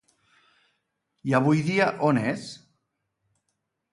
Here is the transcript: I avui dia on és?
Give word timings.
I 1.31 1.35
avui 1.41 1.61
dia 1.69 1.91
on 2.09 2.21
és? 2.31 2.47